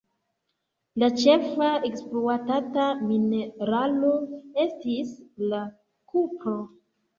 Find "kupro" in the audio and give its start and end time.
6.17-6.59